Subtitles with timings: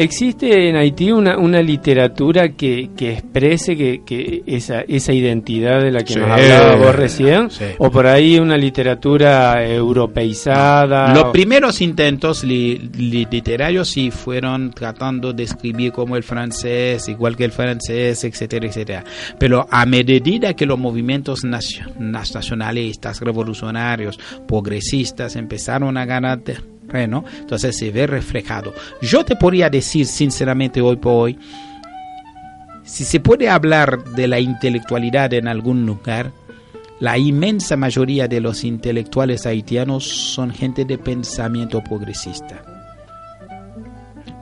[0.00, 5.90] ¿Existe en Haití una, una literatura que, que exprese que, que esa, esa identidad de
[5.90, 7.48] la que nos hablaba vos recién?
[7.78, 11.12] ¿O por ahí una literatura europeizada?
[11.12, 17.50] Los primeros intentos literarios sí fueron tratando de escribir como el francés, igual que el
[17.50, 19.04] francés, etcétera, etcétera.
[19.36, 26.38] Pero a medida que los movimientos nacionalistas, revolucionarios, progresistas empezaron a ganar
[26.88, 28.74] terreno, entonces se ve reflejado.
[29.00, 31.38] Yo te podría decir sinceramente hoy por hoy,
[32.84, 36.32] si se puede hablar de la intelectualidad en algún lugar,
[37.00, 42.62] la inmensa mayoría de los intelectuales haitianos son gente de pensamiento progresista.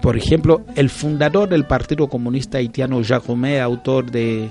[0.00, 4.48] Por ejemplo, el fundador del Partido Comunista Haitiano, Romé, autor de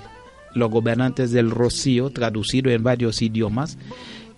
[0.54, 3.78] Los Gobernantes del Rocío, traducido en varios idiomas,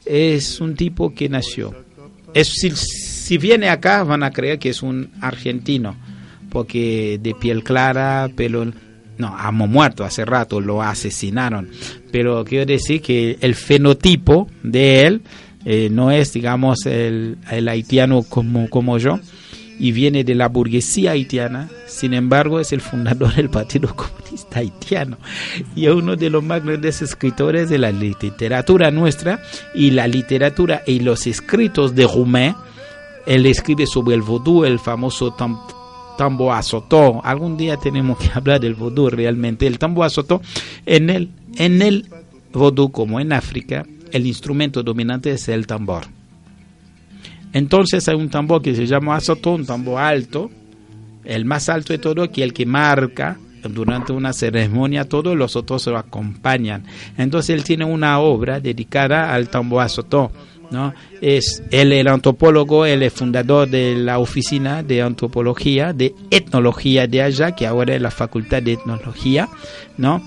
[0.05, 1.73] es un tipo que nació.
[2.33, 2.51] Es,
[3.27, 5.97] si viene acá van a creer que es un argentino,
[6.49, 8.71] porque de piel clara, pelo...
[9.17, 11.67] No, ha muerto hace rato, lo asesinaron.
[12.09, 15.21] Pero quiero decir que el fenotipo de él
[15.65, 19.19] eh, no es, digamos, el, el haitiano como, como yo,
[19.77, 25.17] y viene de la burguesía haitiana, sin embargo es el fundador del Partido Comunista Haitiano
[25.75, 29.41] y es uno de los más grandes escritores de la literatura nuestra
[29.75, 32.55] y la literatura y los escritos de Roumain
[33.27, 35.35] él escribe sobre el vodú, el famoso
[36.17, 37.21] tambo azotó.
[37.25, 39.67] Algún día tenemos que hablar del vodú realmente.
[39.67, 40.41] El tambo azotó,
[40.85, 42.07] en el, en el
[42.91, 46.05] como en África, el instrumento dominante es el tambor.
[47.53, 50.49] Entonces hay un tambor que se llama azotó, un tambor alto,
[51.23, 53.37] el más alto de todo, que el que marca
[53.69, 56.85] durante una ceremonia, todos los otros lo acompañan.
[57.17, 60.31] Entonces él tiene una obra dedicada al tambor azotó
[60.71, 60.93] ¿no?
[61.21, 67.21] Es él el antropólogo, él es fundador de la oficina de antropología, de etnología de
[67.21, 69.49] allá, que ahora es la facultad de etnología,
[69.97, 70.21] ¿no?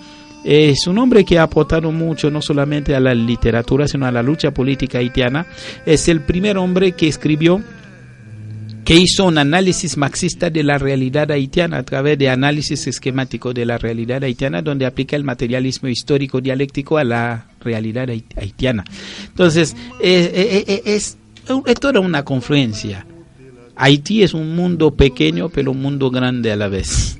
[0.45, 4.23] Es un hombre que ha aportado mucho no solamente a la literatura, sino a la
[4.23, 5.47] lucha política haitiana.
[5.85, 7.61] Es el primer hombre que escribió
[8.91, 13.65] que hizo un análisis marxista de la realidad haitiana a través de análisis esquemático de
[13.65, 18.83] la realidad haitiana, donde aplica el materialismo histórico dialéctico a la realidad haitiana.
[19.29, 21.17] Entonces, es,
[21.81, 23.07] toda una confluencia.
[23.77, 27.17] Haití es un mundo pequeño, pero un mundo grande a la vez.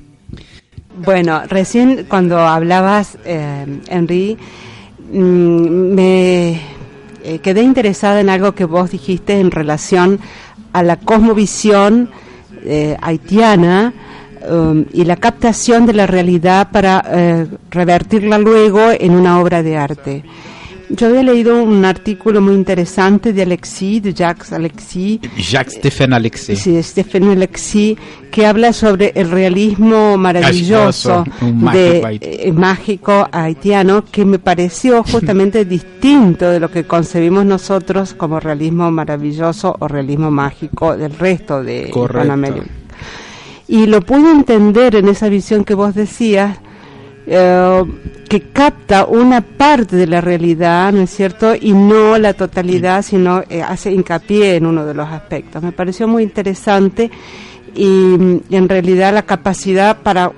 [0.97, 4.37] Bueno, recién cuando hablabas, eh, Henry,
[5.09, 6.59] mm, me
[7.23, 10.19] eh, quedé interesada en algo que vos dijiste en relación
[10.73, 12.09] a la cosmovisión
[12.63, 13.93] eh, haitiana
[14.49, 19.77] um, y la captación de la realidad para eh, revertirla luego en una obra de
[19.77, 20.23] arte.
[20.93, 25.21] Yo había leído un artículo muy interesante de Alexis, de Jacques Alexis.
[25.37, 26.59] Jacques Stéphane Alexis.
[26.59, 27.97] Sí, Stéphane Alexis,
[28.29, 31.23] que habla sobre el realismo maravilloso,
[31.71, 38.39] de, eh, mágico haitiano, que me pareció justamente distinto de lo que concebimos nosotros como
[38.39, 42.67] realismo maravilloso o realismo mágico del resto de Panamérica.
[43.67, 46.57] Y lo pude entender en esa visión que vos decías,
[47.27, 47.83] eh,
[48.27, 51.53] que capta una parte de la realidad, ¿no es cierto?
[51.53, 55.61] Y no la totalidad, sino eh, hace hincapié en uno de los aspectos.
[55.61, 57.11] Me pareció muy interesante
[57.75, 58.13] y,
[58.49, 60.31] en realidad la capacidad para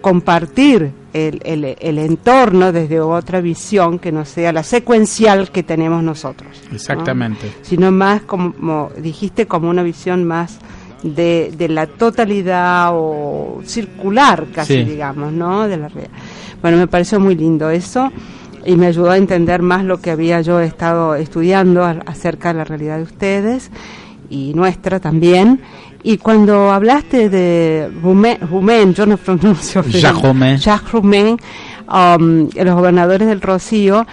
[0.00, 1.40] compartir el,
[1.80, 6.62] el, entorno desde otra visión que no sea la secuencial que tenemos nosotros.
[6.72, 7.50] Exactamente.
[7.62, 10.58] Sino más, como, dijiste, como una visión más
[11.02, 15.68] de, de la totalidad o circular casi, digamos, ¿no?
[15.68, 16.16] De la realidad.
[16.60, 18.10] Bueno, me pareció muy lindo eso
[18.64, 22.64] y me ayudó a entender más lo que había yo estado estudiando acerca de la
[22.64, 23.70] realidad de ustedes
[24.28, 25.60] y nuestra también.
[26.02, 31.36] Y cuando hablaste de Rumén, yo no pronuncio Jacques Jacques Rumén,
[31.88, 34.06] um, los gobernadores del Rocío,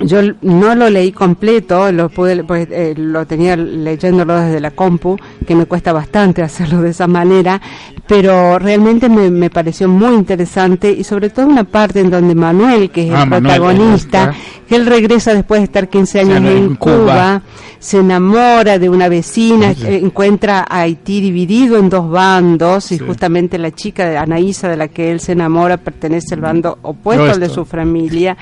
[0.00, 5.16] yo no lo leí completo, lo pude, pues, eh, lo tenía leyéndolo desde la compu,
[5.46, 7.60] que me cuesta bastante hacerlo de esa manera,
[8.06, 12.90] pero realmente me, me pareció muy interesante y sobre todo una parte en donde Manuel,
[12.90, 14.34] que es el ah, protagonista,
[14.68, 17.42] que él regresa después de estar 15 años en, Cuba,
[17.78, 23.72] se enamora de una vecina, encuentra a Haití dividido en dos bandos y justamente la
[23.72, 27.48] chica de Anaísa de la que él se enamora pertenece al bando opuesto al de
[27.48, 28.36] su familia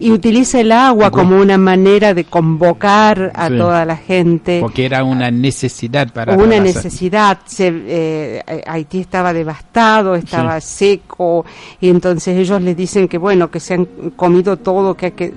[0.00, 4.60] y utiliza el agua como una manera de convocar a toda la gente.
[4.60, 7.38] Porque era una necesidad para Una necesidad.
[7.46, 11.44] Se, eh, Haití estaba devastado, estaba seco,
[11.80, 13.84] y entonces ellos les dicen que bueno, que se han
[14.16, 15.32] comido todo, que hay que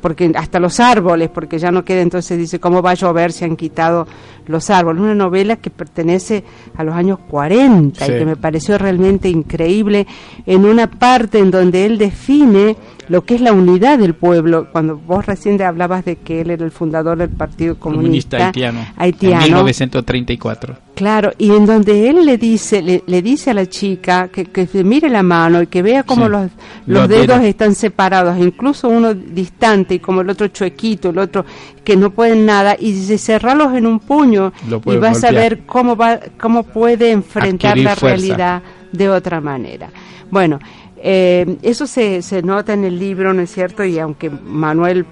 [0.00, 3.32] porque hasta los árboles, porque ya no queda, entonces dice, ¿cómo va a llover?
[3.32, 4.06] Se han quitado
[4.46, 5.02] los árboles.
[5.02, 6.44] Una novela que pertenece
[6.76, 10.06] a los años 40 y que me pareció realmente increíble
[10.46, 12.76] en una parte en donde él define
[13.08, 14.68] lo que es la unidad del pueblo.
[14.72, 19.36] Cuando vos recién hablabas de que él era el fundador del Partido Comunista, haitiano, haitiano,
[19.36, 20.76] en 1934.
[20.96, 25.10] Claro, y en donde él le dice, le, dice a la chica que, que mire
[25.10, 26.50] la mano y que vea cómo los,
[26.86, 31.44] los, dedos están separados, incluso uno distante y como el otro chuequito, el otro
[31.84, 34.54] que no pueden nada, y dice cerrarlos en un puño
[34.86, 39.90] y vas a ver cómo va, cómo puede enfrentar la realidad de otra manera.
[40.30, 40.58] Bueno,
[40.98, 43.84] eh, eso se, se nota en el libro, ¿no es cierto?
[43.84, 45.06] Y aunque Manuel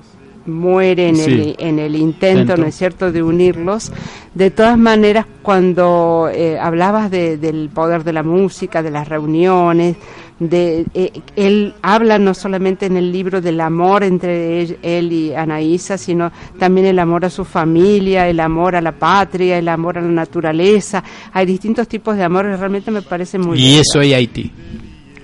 [0.47, 3.93] muere en, el, en el intento, ¿no es cierto?, de unirlos.
[4.35, 9.97] De todas maneras, cuando eh, hablabas del poder de la música, de las reuniones,
[10.39, 15.97] de eh, él habla no solamente en el libro del amor entre él, y Anaísa,
[15.97, 20.01] sino también el amor a su familia, el amor a la patria, el amor a
[20.01, 21.05] la naturaleza.
[21.33, 24.51] Hay distintos tipos de amor, realmente me parece muy Y eso es Haití.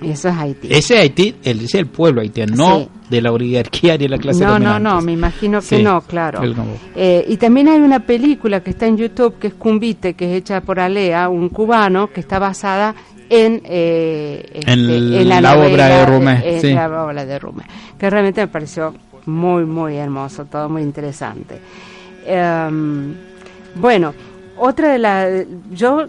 [0.01, 0.67] Eso es Haití.
[0.69, 4.57] Ese Haití, ese es el pueblo haitiano, no de la oligarquía de la clase No,
[4.57, 6.41] no, no, me imagino que no, claro.
[6.95, 10.37] Eh, y también hay una película que está en YouTube que es Cumbite, que es
[10.37, 12.95] hecha por Alea, un cubano, que está basada
[13.29, 16.41] en, eh, este, en, la, obra de Rumé.
[16.45, 17.63] En la obra de Rumé,
[17.99, 18.93] que realmente me pareció
[19.25, 21.59] muy, muy hermoso, todo muy interesante.
[22.25, 23.13] Em,
[23.75, 24.13] bueno,
[24.57, 25.45] otra de las...
[25.73, 26.05] Yo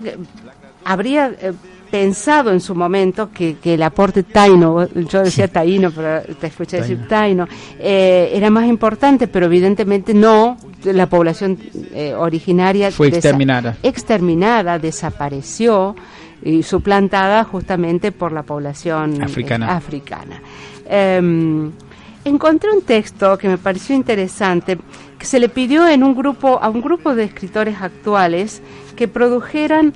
[0.84, 1.52] habría eh,
[1.92, 7.06] pensado en su momento que, el aporte taino, yo decía taino, pero te escuché decir
[7.06, 7.46] taino,
[7.78, 11.58] eh, era más importante, pero evidentemente no, la población
[11.92, 13.76] eh, originaria fue exterminada.
[13.82, 15.94] exterminada, desapareció
[16.42, 19.76] y suplantada justamente por la población eh, africana.
[19.76, 20.40] africana.
[20.88, 21.70] Em,
[22.24, 24.78] encontré un texto que me pareció interesante
[25.18, 28.62] que se le pidió en un grupo a un grupo de escritores actuales
[28.96, 29.92] que produjeran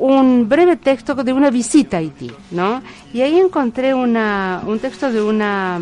[0.00, 2.82] un breve texto de una visita a Haití, ¿no?
[3.12, 5.78] Y ahí encontré una, un texto de una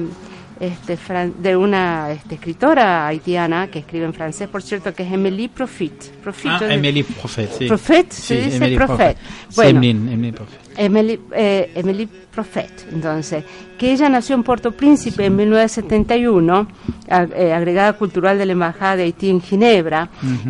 [0.60, 0.98] este,
[1.38, 6.04] de una este, escritora haitiana que escribe en francés, por cierto, que es Emily Profit.
[6.22, 7.66] Profit ah, Emily Profit, sí.
[7.66, 9.16] Profit, se dice Emily Profet.
[9.54, 10.60] Bueno, Emily Profet.
[10.76, 13.44] Emily, eh, Emily Profet, entonces,
[13.76, 16.68] que ella nació en Puerto Príncipe en 1971,
[17.08, 20.08] eh, agregada cultural de la Embajada de Haití en Ginebra,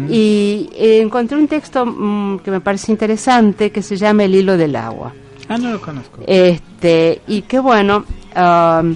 [0.08, 4.56] y eh, encontré un texto mm, que me parece interesante que se llama El hilo
[4.58, 5.14] del agua.
[5.48, 6.20] Ah, no lo conozco.
[6.26, 8.04] Este, y qué bueno,
[8.36, 8.94] um,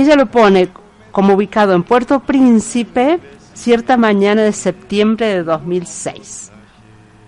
[0.00, 0.68] ella lo pone
[1.12, 3.20] como ubicado en Puerto Príncipe
[3.54, 6.50] cierta mañana de septiembre de 2006.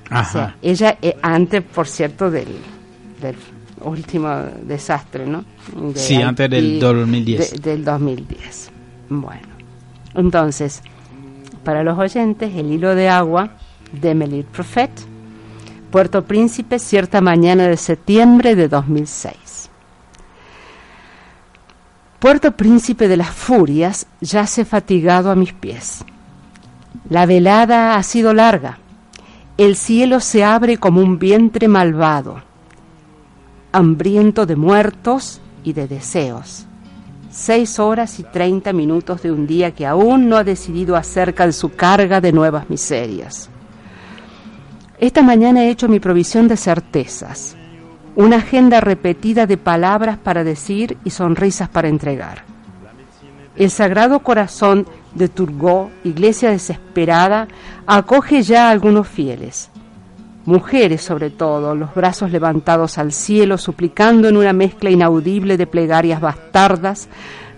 [0.08, 0.56] Ajá.
[0.62, 2.46] ella, eh, antes, por cierto, del,
[3.20, 3.36] del
[3.80, 4.28] último
[4.62, 5.44] desastre, ¿no?
[5.94, 7.62] sí, antes del 2010.
[7.62, 8.70] del 2010.
[9.08, 9.48] Bueno,
[10.14, 10.82] entonces,
[11.64, 13.50] para los oyentes, el hilo de agua
[13.92, 14.90] de Melir Prophet,
[15.90, 19.45] Puerto Príncipe, cierta mañana de septiembre de 2006.
[22.18, 26.02] Puerto Príncipe de las Furias yace fatigado a mis pies.
[27.10, 28.78] La velada ha sido larga.
[29.58, 32.42] El cielo se abre como un vientre malvado,
[33.70, 36.66] hambriento de muertos y de deseos.
[37.30, 41.52] Seis horas y treinta minutos de un día que aún no ha decidido acerca de
[41.52, 43.50] su carga de nuevas miserias.
[44.98, 47.55] Esta mañana he hecho mi provisión de certezas
[48.16, 52.44] una agenda repetida de palabras para decir y sonrisas para entregar.
[53.54, 57.46] El Sagrado Corazón de Turgó, iglesia desesperada,
[57.86, 59.70] acoge ya a algunos fieles,
[60.46, 66.20] mujeres sobre todo, los brazos levantados al cielo, suplicando en una mezcla inaudible de plegarias
[66.20, 67.08] bastardas,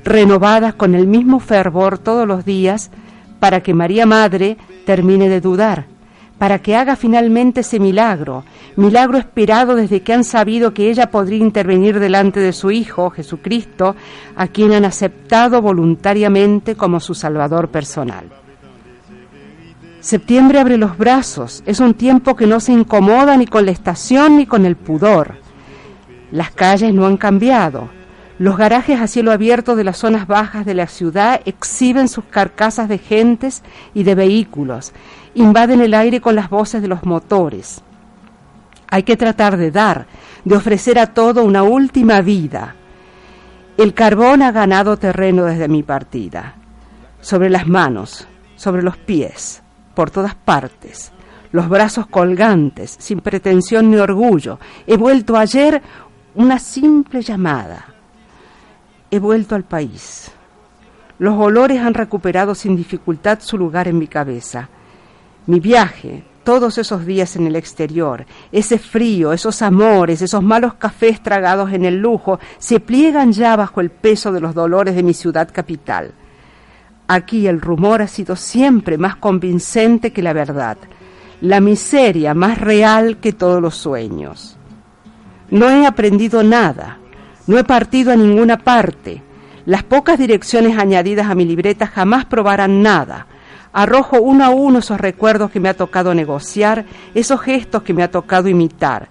[0.05, 2.91] renovadas con el mismo fervor todos los días,
[3.39, 5.98] para que María Madre termine de dudar
[6.39, 8.45] para que haga finalmente ese milagro,
[8.77, 13.97] milagro esperado desde que han sabido que ella podría intervenir delante de su Hijo, Jesucristo,
[14.37, 18.27] a quien han aceptado voluntariamente como su Salvador personal.
[20.01, 24.37] Septiembre abre los brazos, es un tiempo que no se incomoda ni con la estación
[24.37, 25.39] ni con el pudor.
[26.31, 27.89] Las calles no han cambiado,
[28.39, 32.89] los garajes a cielo abierto de las zonas bajas de la ciudad exhiben sus carcasas
[32.89, 33.65] de gentes
[33.95, 34.93] y de vehículos,
[35.41, 37.83] invaden el aire con las voces de los motores.
[38.89, 40.07] Hay que tratar de dar,
[40.45, 42.75] de ofrecer a todo una última vida.
[43.77, 46.55] El carbón ha ganado terreno desde mi partida,
[47.21, 48.27] sobre las manos,
[48.57, 49.63] sobre los pies,
[49.95, 51.13] por todas partes,
[51.53, 54.59] los brazos colgantes, sin pretensión ni orgullo.
[54.87, 55.83] He vuelto ayer
[56.35, 57.95] una simple llamada
[59.11, 60.31] he vuelto al país.
[61.19, 64.69] Los olores han recuperado sin dificultad su lugar en mi cabeza.
[65.49, 71.23] Mi viaje, todos esos días en el exterior, ese frío, esos amores, esos malos cafés
[71.23, 75.15] tragados en el lujo, se pliegan ya bajo el peso de los dolores de mi
[75.15, 76.13] ciudad capital.
[77.07, 80.77] Aquí el rumor ha sido siempre más convincente que la verdad,
[81.41, 84.59] la miseria más real que todos los sueños.
[85.51, 86.99] No he aprendido nada,
[87.47, 89.23] no he partido a ninguna parte.
[89.65, 93.27] Las pocas direcciones añadidas a mi libreta jamás probarán nada
[93.79, 98.03] Arrojo uno a uno esos recuerdos que me ha tocado negociar, esos gestos que me
[98.03, 99.09] ha tocado imitar.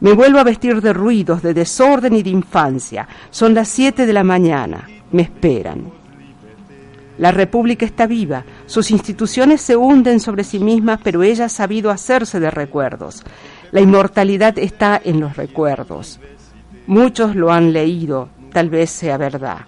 [0.00, 3.06] Me vuelvo a vestir de ruidos, de desorden y de infancia.
[3.30, 4.88] Son las siete de la mañana.
[5.12, 5.84] Me esperan.
[7.16, 11.88] La República está viva, sus instituciones se hunden sobre sí mismas, pero ella ha sabido
[11.88, 13.22] hacerse de recuerdos.
[13.70, 16.18] La inmortalidad está en los recuerdos.
[16.88, 19.58] Muchos lo han leído, tal vez sea verdad.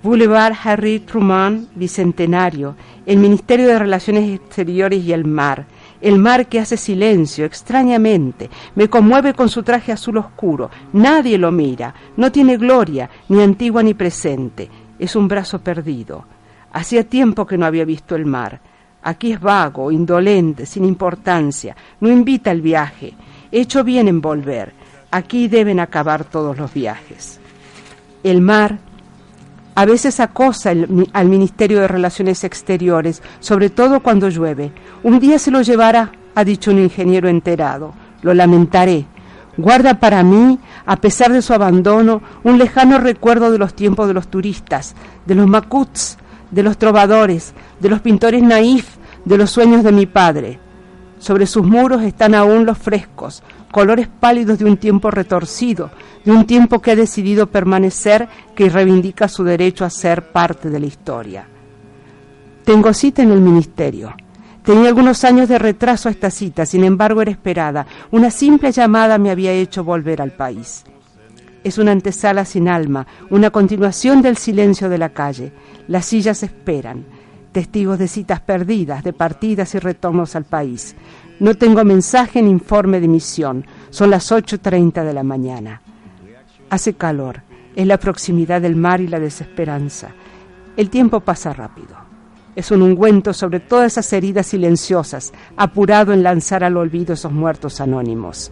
[0.00, 5.66] Boulevard Harry Truman, Bicentenario, el Ministerio de Relaciones Exteriores y el mar.
[6.00, 10.70] El mar que hace silencio, extrañamente, me conmueve con su traje azul oscuro.
[10.92, 14.70] Nadie lo mira, no tiene gloria, ni antigua ni presente.
[15.00, 16.24] Es un brazo perdido.
[16.72, 18.60] Hacía tiempo que no había visto el mar.
[19.02, 23.14] Aquí es vago, indolente, sin importancia, no invita al viaje.
[23.50, 24.72] He hecho bien en volver.
[25.10, 27.40] Aquí deben acabar todos los viajes.
[28.22, 28.78] El mar
[29.78, 30.72] a veces acosa
[31.12, 34.72] al Ministerio de Relaciones Exteriores, sobre todo cuando llueve.
[35.04, 37.94] Un día se lo llevará, ha dicho un ingeniero enterado.
[38.22, 39.06] Lo lamentaré.
[39.56, 44.14] Guarda para mí, a pesar de su abandono, un lejano recuerdo de los tiempos de
[44.14, 46.18] los turistas, de los macuts,
[46.50, 50.58] de los trovadores, de los pintores naif, de los sueños de mi padre.
[51.18, 55.90] Sobre sus muros están aún los frescos, colores pálidos de un tiempo retorcido,
[56.24, 60.80] de un tiempo que ha decidido permanecer, que reivindica su derecho a ser parte de
[60.80, 61.46] la historia.
[62.64, 64.14] Tengo cita en el ministerio.
[64.62, 67.86] Tenía algunos años de retraso a esta cita, sin embargo era esperada.
[68.10, 70.84] Una simple llamada me había hecho volver al país.
[71.64, 75.52] Es una antesala sin alma, una continuación del silencio de la calle.
[75.86, 77.06] Las sillas esperan,
[77.52, 80.96] testigos de citas perdidas, de partidas y retornos al país.
[81.40, 83.64] No tengo mensaje ni informe de misión.
[83.90, 85.82] Son las 8.30 de la mañana.
[86.70, 87.42] Hace calor,
[87.74, 90.08] es la proximidad del mar y la desesperanza.
[90.76, 91.96] El tiempo pasa rápido.
[92.56, 97.80] Es un ungüento sobre todas esas heridas silenciosas, apurado en lanzar al olvido esos muertos
[97.80, 98.50] anónimos.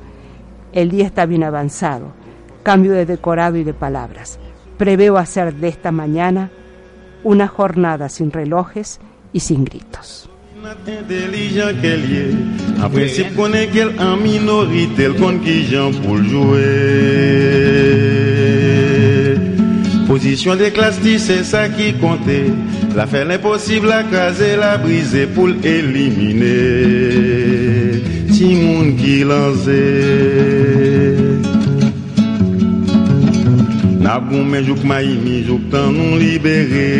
[0.73, 2.12] El día está bien avanzado.
[2.62, 4.38] Cambio de decorado y de palabras.
[4.79, 6.50] Preveo hacer de esta mañana
[7.26, 9.00] una jornada sin relojes
[9.33, 10.30] y sin gritos.
[20.06, 22.47] Position des classes, c'est ça qui comptait.
[22.95, 26.47] La faire l'impossible, la caser, la briser pour l'éliminer.
[28.30, 30.66] Si monde qui lancé.
[34.07, 36.91] Na goumé jouk maïmi jouk tan nou libéré.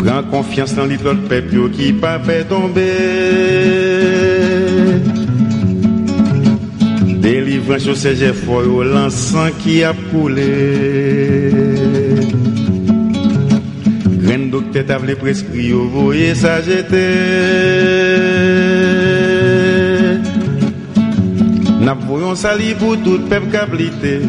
[0.00, 0.98] Prends confiance dans l'île
[1.30, 2.92] peuple qui pas fait tomber.
[7.22, 10.50] Délivrance au CG foyo l'encens qui a coulé.
[14.22, 16.92] Graine docteur t'avle prescrit au voyez ça jeter
[21.82, 24.20] N'a voyons sali pour tout peuple cablité.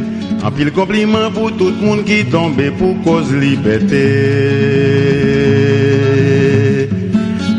[0.43, 3.99] En pile compliment pour tout le monde qui tombe pour cause liberté.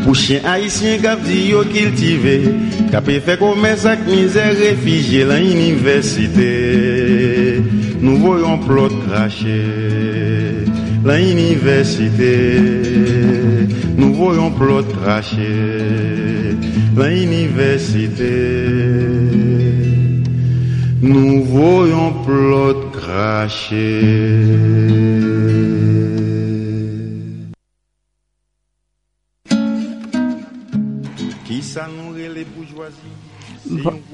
[0.03, 2.41] Pour chien haïtien qui dit yo cultivé,
[2.91, 6.43] qui fait commerce avec misère réfugié dans l'université.
[8.01, 9.63] Nous voyons plot craché
[11.05, 12.59] l'université.
[13.95, 16.53] Nous voyons plot craché
[16.97, 18.25] l'université.
[21.01, 24.01] Nous voyons plot craché.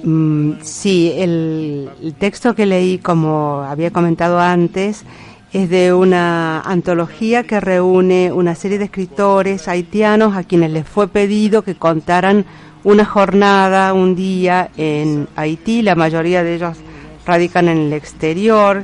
[0.03, 5.03] Mm, sí, el, texto que leí, como había comentado antes,
[5.53, 11.07] es de una antología que reúne una serie de escritores haitianos a quienes les fue
[11.07, 12.45] pedido que contaran
[12.83, 15.81] una jornada, un día en Haití.
[15.81, 16.77] La mayoría de ellos
[17.25, 18.83] radican en el exterior,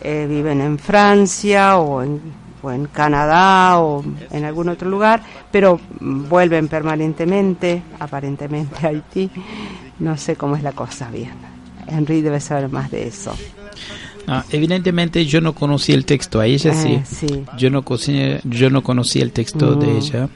[0.00, 5.22] eh, viven en Francia o en o en Canadá o en algún otro lugar,
[5.52, 9.30] pero vuelven permanentemente, aparentemente a Haití.
[9.98, 11.32] No sé cómo es la cosa bien.
[11.86, 13.36] Henry debe saber más de eso.
[14.26, 17.02] Ah, evidentemente yo no conocí el texto, a ella sí.
[17.04, 17.44] sí.
[17.58, 20.28] Yo no conocí, yo no conocí el texto de ella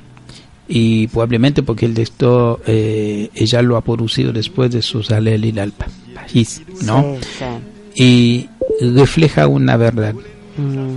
[0.69, 5.73] y probablemente porque el texto eh, ella lo ha producido después de su y al
[5.73, 7.17] país, ¿no?
[7.95, 8.49] Y
[8.81, 10.15] refleja una verdad.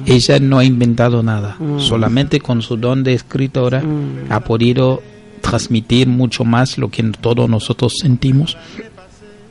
[0.06, 3.84] Ella no ha inventado nada, solamente con su don de escritora
[4.30, 5.01] ha podido
[5.40, 8.58] transmitir mucho más lo que todos nosotros sentimos,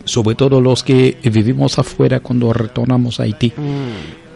[0.05, 3.53] sobre todo los que vivimos afuera cuando retornamos a Haití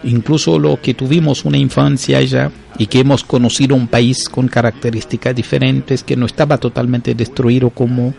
[0.05, 5.35] incluso lo que tuvimos una infancia allá y que hemos conocido un país con características
[5.35, 8.15] diferentes, que no estaba totalmente destruido como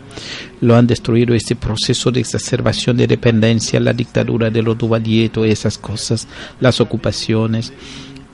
[0.62, 5.78] lo han destruido ese proceso de exacerbación de dependencia, la dictadura de los Duvalier, esas
[5.78, 6.28] cosas,
[6.60, 7.74] las ocupaciones,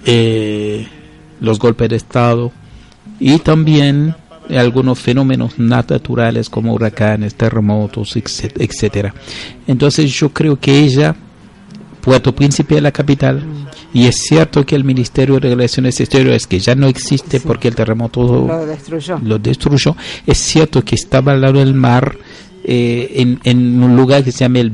[0.05, 0.88] eh,
[1.39, 2.51] los golpes de Estado
[3.20, 4.15] y también
[4.50, 9.13] algunos fenómenos naturales como huracanes, terremotos, etcétera.
[9.67, 11.15] Entonces yo creo que ella
[12.01, 13.43] Puerto Príncipe es la capital
[13.93, 17.75] y es cierto que el Ministerio de Relaciones Exteriores que ya no existe porque el
[17.75, 18.48] terremoto
[19.24, 19.96] lo destruyó.
[20.25, 22.17] Es cierto que estaba al lado del mar
[22.63, 24.72] eh, en, un lugar que se llama el,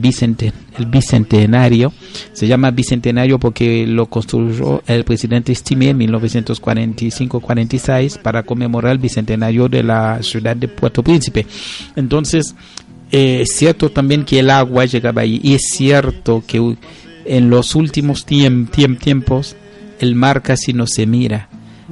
[0.78, 1.94] el Bicentenario.
[2.34, 9.70] Se llama Bicentenario porque lo construyó el presidente Stimé en 1945-46 para conmemorar el Bicentenario
[9.70, 11.48] de la ciudad de Puerto Príncipe.
[11.96, 12.56] Entonces,
[13.12, 16.76] eh, es cierto también que el agua llegaba ahí y es cierto que
[17.28, 19.56] en los últimos tiempos
[20.00, 21.50] el mar casi no se mira.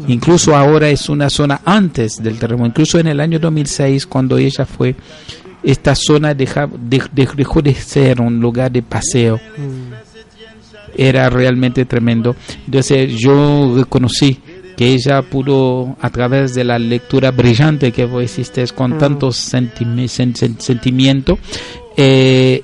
[0.07, 2.67] Incluso ahora es una zona antes del terremoto.
[2.67, 4.95] Incluso en el año 2006, cuando ella fue,
[5.63, 9.39] esta zona dejó de ser un lugar de paseo.
[10.97, 12.35] Era realmente tremendo.
[12.65, 14.39] Entonces yo reconocí
[14.75, 21.39] que ella pudo, a través de la lectura brillante que vos hiciste con tantos sentimientos,
[21.95, 22.61] eh,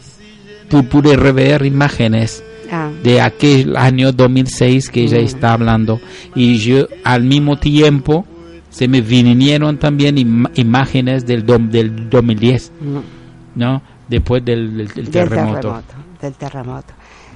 [0.89, 2.89] pude rever imágenes Ah.
[3.03, 5.25] de aquel año 2006 que ella mm.
[5.25, 5.99] está hablando.
[6.35, 8.25] Y yo al mismo tiempo
[8.69, 10.17] se me vinieron también
[10.55, 13.59] imágenes del, del 2010, mm.
[13.59, 13.81] ¿no?
[14.07, 15.83] Después del, terremoto.
[16.21, 16.93] Del terremoto.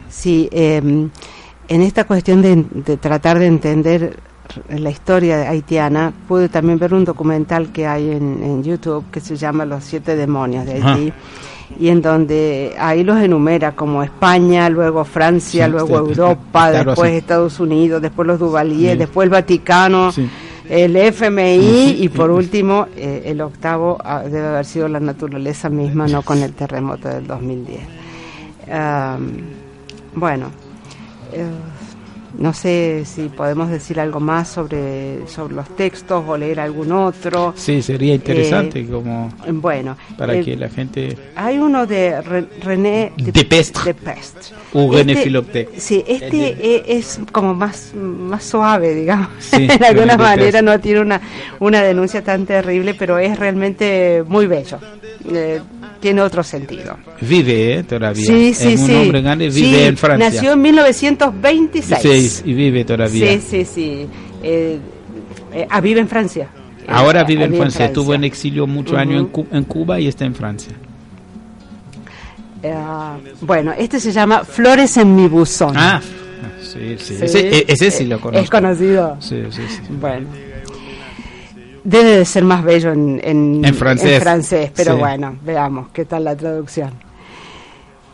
[0.09, 1.09] Sí, em,
[1.67, 4.17] en esta cuestión de, tratar de entender
[4.69, 9.65] la historia haitiana, pude también ver un documental que hay en, YouTube que se llama
[9.65, 11.13] Los siete demonios de Haití
[11.79, 18.01] y en donde ahí los enumera como España, luego Francia, luego Europa, después Estados Unidos,
[18.01, 20.11] después los Duvalier, después el Vaticano,
[20.69, 26.07] el FMI y por último eh, el octavo ah, debe haber sido la naturaleza misma,
[26.07, 27.81] no con el terremoto del 2010.
[30.15, 30.47] bueno.
[31.33, 31.45] Eh,
[32.37, 37.53] no sé si podemos decir algo más sobre, sobre los textos o leer algún otro.
[37.55, 41.17] Sí, sería interesante eh, como bueno para que la gente.
[41.35, 43.93] Hay uno de René de, de Pestre.
[43.93, 44.21] De
[44.73, 45.69] O René este, Philopte.
[45.77, 49.29] Sí, este e, es, como más más suave, digamos.
[49.39, 51.21] Sí, de alguna manera no tiene una
[51.59, 54.79] una denuncia tan terrible, pero es realmente muy bello.
[55.31, 55.61] Eh,
[56.05, 56.97] tiene otro sentido.
[57.21, 57.83] Vive ¿eh?
[57.83, 58.25] todavía.
[58.25, 60.29] Sí, sí, es un hombre grande, vive en Francia.
[60.29, 61.95] Nació en 1926.
[62.29, 63.31] Sí, y vive todavía.
[63.33, 64.07] Sí, sí, sí.
[64.43, 64.79] Eh,
[65.53, 66.49] eh ah, vive en Francia.
[66.87, 67.85] Ahora eh, vive en Francia.
[67.85, 70.73] Estuvo en exilio muchos años en, Cuba y está en Francia.
[73.41, 75.73] bueno, este se llama Flores en mi buzón.
[75.75, 76.01] Ah,
[76.61, 77.17] sí, sí.
[77.21, 78.43] Ese, ese, sí lo conozco.
[78.43, 79.17] Es conocido.
[79.19, 79.81] Sí, sí, sí.
[79.89, 80.27] Bueno
[81.85, 84.71] debe de ser más bello en, en, francés.
[84.75, 86.91] pero bueno, veamos qué tal la traducción.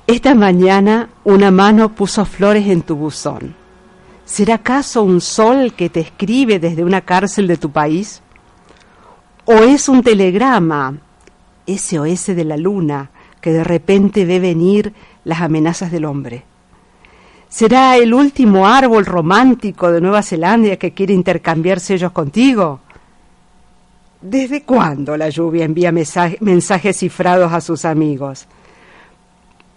[0.06, 3.56] Esta mañana una mano puso flores en tu buzón.
[4.32, 8.22] ¿Será acaso un sol que te escribe desde una cárcel de tu país?
[9.44, 10.98] ¿O es un telegrama,
[11.68, 14.94] SOS de la luna, que de repente ve venir
[15.26, 16.46] las amenazas del hombre?
[17.50, 22.80] ¿Será el último árbol romántico de Nueva Zelanda que quiere intercambiar sellos contigo?
[24.22, 28.48] ¿Desde cuándo la lluvia envía mensajes cifrados a sus amigos?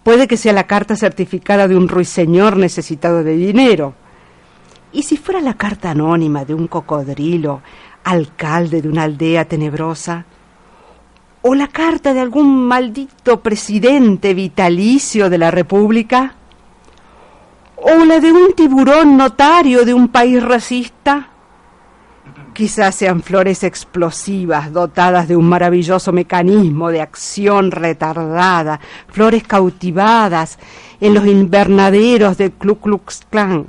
[0.01, 3.95] Puede que sea la carta certificada de un ruiseñor necesitado de dinero.
[4.95, 7.61] ¿Y si fuera la carta anónima de un cocodrilo,
[8.05, 10.23] alcalde de una aldea tenebrosa?
[11.41, 16.35] ¿O la carta de algún maldito presidente vitalicio de la República?
[17.75, 21.27] ¿O la de un tiburón notario de un país racista?
[22.53, 28.79] Quizás sean flores explosivas dotadas de un maravilloso mecanismo de acción retardada,
[29.09, 30.57] flores cautivadas
[31.01, 33.67] en los invernaderos del Klux Klan.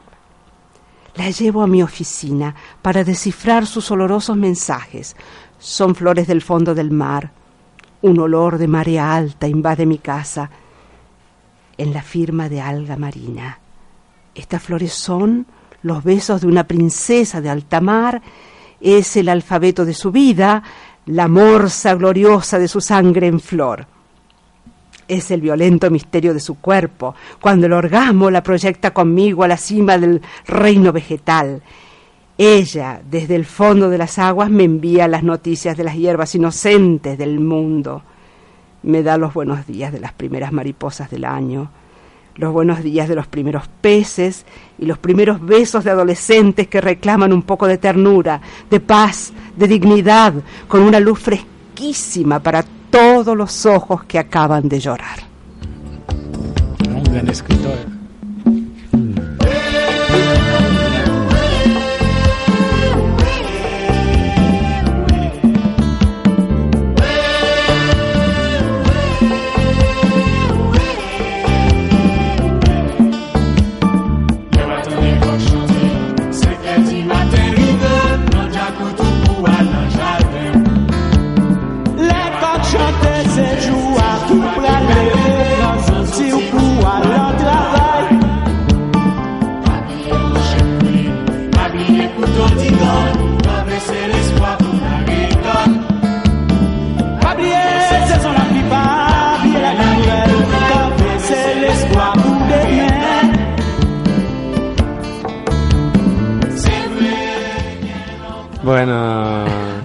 [1.16, 5.16] La llevo a mi oficina para descifrar sus olorosos mensajes.
[5.58, 7.32] Son flores del fondo del mar.
[8.02, 10.50] Un olor de marea alta invade mi casa
[11.78, 13.58] en la firma de alga marina.
[14.34, 15.46] Estas flores son
[15.82, 18.20] los besos de una princesa de alta mar,
[18.80, 20.62] es el alfabeto de su vida,
[21.06, 23.86] la morsa gloriosa de su sangre en flor.
[25.08, 29.56] Es el violento misterio de su cuerpo, cuando el orgasmo la proyecta conmigo a la
[29.56, 31.62] cima del reino vegetal.
[32.38, 37.16] Ella, desde el fondo de las aguas, me envía las noticias de las hierbas inocentes
[37.16, 38.02] del mundo.
[38.82, 41.70] Me da los buenos días de las primeras mariposas del año
[42.36, 44.44] los buenos días de los primeros peces
[44.78, 49.66] y los primeros besos de adolescentes que reclaman un poco de ternura, de paz, de
[49.66, 50.34] dignidad,
[50.68, 52.64] con una luz fresquísima para
[52.96, 55.18] todos los ojos que acaban de llorar.
[56.88, 57.95] Un gran escritor.
[108.66, 109.44] Bueno,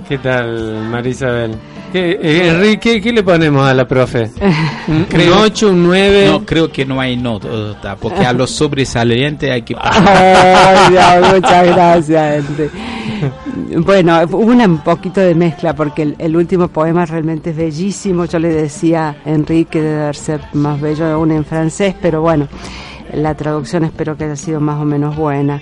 [0.10, 1.56] ¿qué tal, Marisabel?
[1.94, 4.32] ¿Qué, eh, Enrique, ¿qué le ponemos a la profe?
[4.88, 6.26] ¿Un, creo, 8, un 9?
[6.32, 9.76] No, creo que no hay nota, porque a los sobresalientes hay que...
[9.80, 12.44] Ay, muchas gracias,
[13.86, 18.26] Bueno, hubo un poquito de mezcla, porque el, último poema realmente es bellísimo.
[18.26, 22.48] Yo le decía a Enrique debe ser más bello aún en francés, pero bueno,
[23.13, 25.62] la traducción espero que haya sido más o menos buena.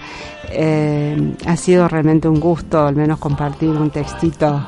[0.50, 4.68] Eh, ha sido realmente un gusto al menos compartir un textito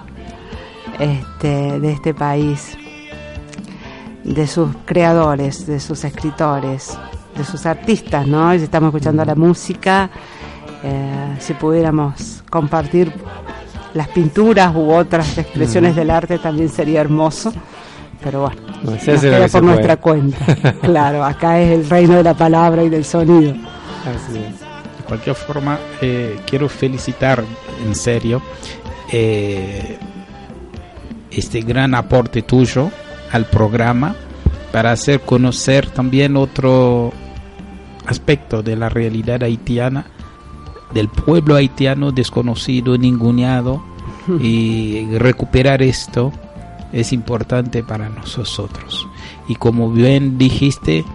[0.99, 2.77] este, de este país,
[4.23, 6.97] de sus creadores, de sus escritores,
[7.35, 8.51] de sus artistas, ¿no?
[8.51, 10.09] estamos escuchando la música,
[10.83, 13.11] eh, si pudiéramos compartir
[13.93, 17.51] las pinturas u otras expresiones del arte también sería hermoso,
[18.23, 20.37] pero bueno, no, por nuestra cuenta.
[20.81, 23.53] claro, acá es el reino de la palabra y del sonido.
[24.05, 24.71] Así es
[25.11, 27.43] cualquier forma, eh, quiero felicitar
[27.85, 28.41] en serio
[29.11, 29.97] eh,
[31.29, 32.89] este gran aporte tuyo
[33.33, 34.15] al programa
[34.71, 37.11] para hacer conocer también otro
[38.05, 40.05] aspecto de la realidad haitiana,
[40.93, 43.83] del pueblo haitiano desconocido, ninguneado,
[44.39, 46.31] y recuperar esto
[46.93, 49.07] es importante para nosotros.
[49.47, 51.05] Y como bien dijiste,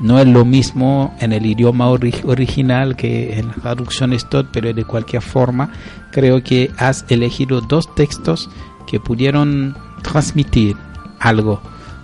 [0.00, 4.84] no es lo mismo en el idioma original que en la traducción Stott, pero de
[4.84, 5.70] cualquier forma
[6.12, 8.48] creo que has elegido dos textos
[8.86, 10.76] que pudieron transmitir
[11.18, 11.60] algo,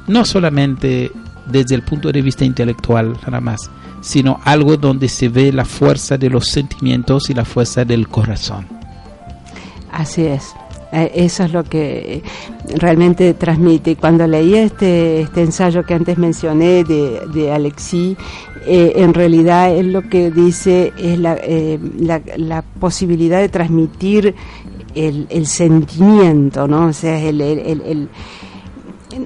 [0.08, 1.12] no solamente
[1.46, 6.18] desde el punto de vista intelectual nada más, sino algo donde se ve la fuerza
[6.18, 8.66] de los sentimientos y la fuerza del corazón.
[9.92, 10.54] Así es.
[10.94, 12.22] Eh, eso es lo que
[12.76, 13.96] realmente transmite.
[13.96, 18.16] Cuando leí este, este ensayo que antes mencioné de, de Alexis,
[18.66, 24.34] eh, en realidad él lo que dice es la, eh, la, posibilidad de transmitir
[24.94, 26.86] el, el, sentimiento, ¿no?
[26.86, 28.08] O sea, el, el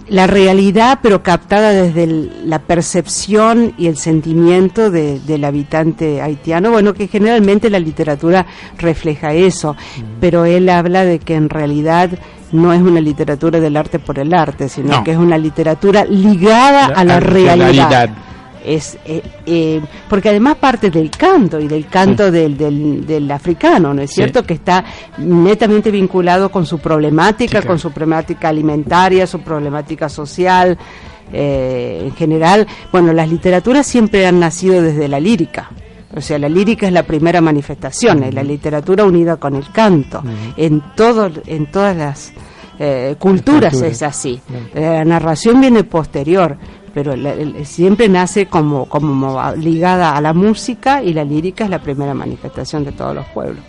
[0.09, 2.07] la realidad, pero captada desde
[2.44, 6.70] la percepción y el sentimiento del habitante haitiano.
[6.70, 8.46] Bueno, que generalmente la literatura
[8.79, 9.77] refleja eso,
[10.20, 12.11] pero él habla de que en realidad
[12.53, 16.87] no es una literatura del arte por el arte, sino que es una literatura ligada
[16.87, 18.11] a la, realidad
[18.68, 22.57] es eh, eh, porque además parte del canto y del canto del,
[23.07, 24.42] del, africano, ¿no es cierto?
[24.42, 24.85] Que está
[25.18, 30.76] netamente vinculado con su problemática, con su problemática alimentaria, su problemática social,
[31.33, 32.66] eh, en general.
[32.92, 35.70] Bueno, las literaturas siempre han nacido desde la lírica.
[36.14, 40.22] O sea, la lírica es la primera manifestación, es la literatura unida con el canto.
[40.57, 42.33] En todo, en todas las
[43.18, 44.40] culturas es así.
[44.74, 46.57] La narración viene posterior
[46.92, 47.14] pero
[47.64, 52.85] siempre nace como, como ligada a la música y la lírica es la primera manifestación
[52.85, 53.62] de todos los pueblos.